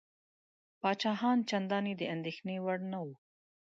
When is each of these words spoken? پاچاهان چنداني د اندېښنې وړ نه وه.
پاچاهان 0.81 1.39
چنداني 1.49 1.93
د 1.97 2.01
اندېښنې 2.15 2.57
وړ 2.65 2.79
نه 2.91 2.99
وه. 3.05 3.15